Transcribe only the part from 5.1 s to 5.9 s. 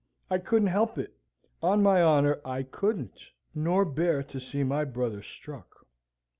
struck."